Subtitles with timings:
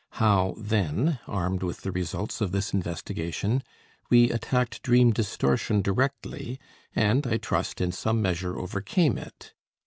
[0.13, 3.61] How, then, armed with the results of this investigation,
[4.09, 6.59] we attacked dream distortion directly
[6.95, 9.53] and, I trust, in some measure overcame it?